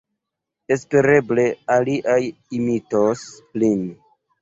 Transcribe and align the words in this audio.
Espereble 0.75 1.45
aliaj 1.75 2.19
imitos 2.61 3.31
lin! 3.63 3.89